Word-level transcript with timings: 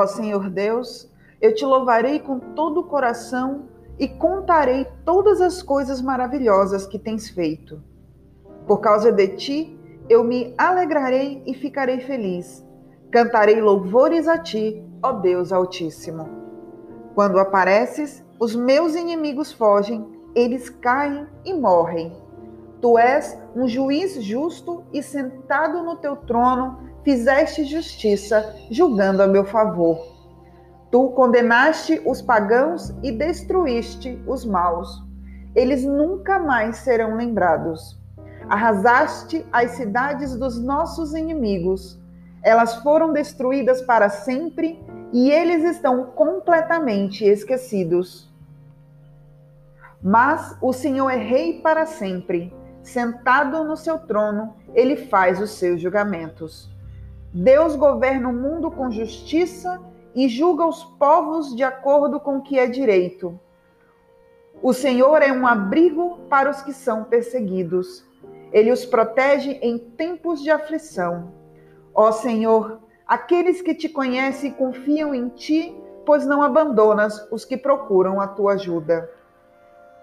Ó 0.00 0.06
Senhor 0.06 0.48
Deus, 0.48 1.10
eu 1.42 1.54
te 1.54 1.62
louvarei 1.62 2.20
com 2.20 2.38
todo 2.38 2.80
o 2.80 2.84
coração 2.84 3.64
e 3.98 4.08
contarei 4.08 4.86
todas 5.04 5.42
as 5.42 5.62
coisas 5.62 6.00
maravilhosas 6.00 6.86
que 6.86 6.98
tens 6.98 7.28
feito. 7.28 7.82
Por 8.66 8.78
causa 8.78 9.12
de 9.12 9.28
ti, 9.28 9.78
eu 10.08 10.24
me 10.24 10.54
alegrarei 10.56 11.42
e 11.46 11.52
ficarei 11.52 12.00
feliz. 12.00 12.66
Cantarei 13.10 13.60
louvores 13.60 14.26
a 14.26 14.38
ti, 14.38 14.82
ó 15.02 15.12
Deus 15.12 15.52
Altíssimo. 15.52 16.26
Quando 17.14 17.38
apareces, 17.38 18.24
os 18.38 18.56
meus 18.56 18.94
inimigos 18.94 19.52
fogem, 19.52 20.10
eles 20.34 20.70
caem 20.70 21.26
e 21.44 21.52
morrem. 21.52 22.16
Tu 22.80 22.96
és 22.96 23.38
um 23.54 23.68
juiz 23.68 24.14
justo 24.24 24.82
e 24.94 25.02
sentado 25.02 25.82
no 25.82 25.96
teu 25.96 26.16
trono, 26.16 26.89
fizeste 27.04 27.64
justiça, 27.64 28.54
julgando 28.70 29.22
a 29.22 29.26
meu 29.26 29.44
favor. 29.44 30.10
Tu 30.90 31.08
condenaste 31.10 32.02
os 32.04 32.20
pagãos 32.20 32.92
e 33.02 33.12
destruíste 33.12 34.20
os 34.26 34.44
maus. 34.44 35.02
Eles 35.54 35.84
nunca 35.84 36.38
mais 36.38 36.78
serão 36.78 37.16
lembrados. 37.16 37.98
Arrasaste 38.48 39.46
as 39.52 39.72
cidades 39.72 40.36
dos 40.36 40.60
nossos 40.60 41.14
inimigos. 41.14 42.00
Elas 42.42 42.76
foram 42.76 43.12
destruídas 43.12 43.80
para 43.82 44.08
sempre 44.08 44.82
e 45.12 45.30
eles 45.30 45.62
estão 45.64 46.06
completamente 46.06 47.24
esquecidos. 47.24 48.28
Mas 50.02 50.56
o 50.60 50.72
Senhor 50.72 51.10
é 51.10 51.16
rei 51.16 51.60
para 51.60 51.86
sempre. 51.86 52.52
Sentado 52.82 53.62
no 53.62 53.76
seu 53.76 53.98
trono, 53.98 54.56
ele 54.74 54.96
faz 54.96 55.40
os 55.40 55.50
seus 55.50 55.80
julgamentos. 55.80 56.70
Deus 57.32 57.76
governa 57.76 58.28
o 58.28 58.32
mundo 58.32 58.70
com 58.72 58.90
justiça 58.90 59.80
e 60.14 60.28
julga 60.28 60.66
os 60.66 60.82
povos 60.82 61.54
de 61.54 61.62
acordo 61.62 62.18
com 62.18 62.38
o 62.38 62.42
que 62.42 62.58
é 62.58 62.66
direito. 62.66 63.38
O 64.60 64.72
Senhor 64.72 65.22
é 65.22 65.32
um 65.32 65.46
abrigo 65.46 66.18
para 66.28 66.50
os 66.50 66.60
que 66.60 66.72
são 66.72 67.04
perseguidos. 67.04 68.04
Ele 68.52 68.72
os 68.72 68.84
protege 68.84 69.52
em 69.62 69.78
tempos 69.78 70.42
de 70.42 70.50
aflição. 70.50 71.32
Ó 71.94 72.10
Senhor, 72.10 72.80
aqueles 73.06 73.62
que 73.62 73.74
te 73.74 73.88
conhecem 73.88 74.50
confiam 74.50 75.14
em 75.14 75.28
ti, 75.28 75.72
pois 76.04 76.26
não 76.26 76.42
abandonas 76.42 77.28
os 77.30 77.44
que 77.44 77.56
procuram 77.56 78.20
a 78.20 78.26
tua 78.26 78.54
ajuda. 78.54 79.08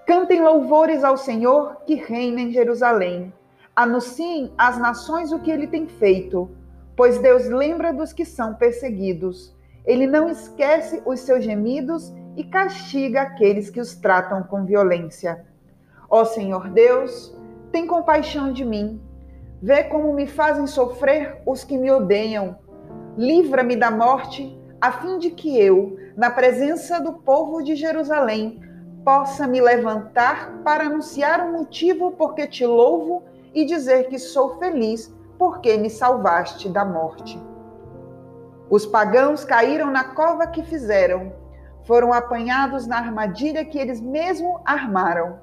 Cantem 0.05 0.41
louvores 0.41 1.03
ao 1.03 1.17
Senhor 1.17 1.81
que 1.85 1.95
reina 1.95 2.39
em 2.39 2.51
Jerusalém. 2.51 3.33
Anunciem 3.75 4.53
às 4.57 4.77
nações 4.77 5.33
o 5.33 5.39
que 5.39 5.51
ele 5.51 5.67
tem 5.67 5.87
feito, 5.87 6.49
pois 6.97 7.19
Deus 7.19 7.45
lembra 7.45 7.93
dos 7.93 8.11
que 8.11 8.25
são 8.25 8.55
perseguidos. 8.55 9.55
Ele 9.85 10.07
não 10.07 10.27
esquece 10.29 11.01
os 11.05 11.19
seus 11.19 11.45
gemidos 11.45 12.11
e 12.35 12.43
castiga 12.43 13.21
aqueles 13.21 13.69
que 13.69 13.79
os 13.79 13.95
tratam 13.95 14.41
com 14.41 14.65
violência. 14.65 15.45
Ó 16.09 16.25
Senhor 16.25 16.69
Deus, 16.71 17.33
tem 17.71 17.85
compaixão 17.85 18.51
de 18.51 18.65
mim. 18.65 18.99
Vê 19.61 19.83
como 19.83 20.11
me 20.11 20.25
fazem 20.25 20.65
sofrer 20.65 21.39
os 21.45 21.63
que 21.63 21.77
me 21.77 21.91
odeiam. 21.91 22.57
Livra-me 23.15 23.75
da 23.75 23.91
morte, 23.91 24.57
a 24.81 24.91
fim 24.91 25.19
de 25.19 25.29
que 25.29 25.59
eu, 25.59 25.97
na 26.15 26.31
presença 26.31 26.99
do 26.99 27.13
povo 27.13 27.61
de 27.61 27.75
Jerusalém, 27.75 28.59
possa 29.05 29.47
me 29.47 29.61
levantar 29.61 30.61
para 30.63 30.85
anunciar 30.85 31.47
o 31.47 31.51
motivo 31.51 32.11
porque 32.11 32.47
te 32.47 32.65
louvo 32.65 33.23
e 33.53 33.65
dizer 33.65 34.07
que 34.09 34.17
sou 34.17 34.57
feliz 34.57 35.15
porque 35.37 35.77
me 35.77 35.89
salvaste 35.89 36.69
da 36.69 36.83
morte. 36.83 37.41
Os 38.69 38.85
pagãos 38.85 39.45
caíram 39.45 39.91
na 39.91 40.03
cova 40.03 40.47
que 40.47 40.63
fizeram, 40.63 41.31
foram 41.85 42.11
apanhados 42.11 42.85
na 42.85 42.97
armadilha 42.97 43.63
que 43.63 43.77
eles 43.77 44.01
mesmos 44.01 44.59
armaram. 44.65 45.39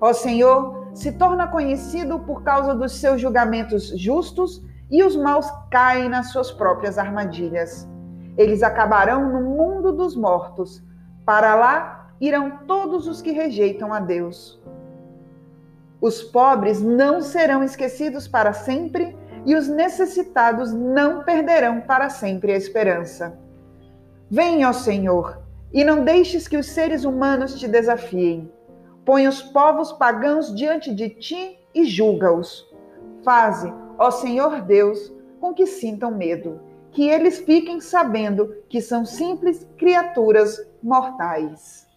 Ó 0.00 0.12
Senhor, 0.12 0.88
se 0.94 1.12
torna 1.12 1.48
conhecido 1.48 2.20
por 2.20 2.42
causa 2.42 2.74
dos 2.74 2.92
seus 3.00 3.20
julgamentos 3.20 3.88
justos 3.98 4.62
e 4.90 5.02
os 5.02 5.16
maus 5.16 5.50
caem 5.70 6.08
nas 6.08 6.30
suas 6.30 6.52
próprias 6.52 6.98
armadilhas. 6.98 7.88
Eles 8.36 8.62
acabarão 8.62 9.28
no 9.32 9.40
mundo 9.40 9.92
dos 9.92 10.14
mortos. 10.14 10.82
Para 11.24 11.54
lá 11.54 12.14
irão 12.20 12.58
todos 12.66 13.08
os 13.08 13.20
que 13.20 13.32
rejeitam 13.32 13.92
a 13.92 13.98
Deus. 13.98 14.62
Os 16.00 16.22
pobres 16.22 16.82
não 16.82 17.20
serão 17.20 17.62
esquecidos 17.62 18.26
para 18.26 18.52
sempre 18.52 19.16
e 19.44 19.54
os 19.54 19.68
necessitados 19.68 20.72
não 20.72 21.24
perderão 21.24 21.80
para 21.80 22.08
sempre 22.08 22.52
a 22.52 22.56
esperança. 22.56 23.38
Venha, 24.30 24.68
ó 24.68 24.72
Senhor, 24.72 25.42
e 25.72 25.84
não 25.84 26.04
deixes 26.04 26.46
que 26.46 26.56
os 26.56 26.66
seres 26.66 27.04
humanos 27.04 27.58
te 27.58 27.66
desafiem. 27.66 28.50
Põe 29.04 29.26
os 29.26 29.42
povos 29.42 29.92
pagãos 29.92 30.54
diante 30.54 30.94
de 30.94 31.08
ti 31.08 31.58
e 31.74 31.84
julga-os. 31.84 32.70
Faze, 33.24 33.72
ó 33.98 34.10
Senhor 34.10 34.62
Deus, 34.62 35.12
com 35.40 35.52
que 35.52 35.66
sintam 35.66 36.10
medo, 36.12 36.60
que 36.92 37.08
eles 37.08 37.38
fiquem 37.40 37.80
sabendo 37.80 38.54
que 38.68 38.80
são 38.80 39.04
simples 39.04 39.66
criaturas 39.76 40.64
mortais. 40.82 41.88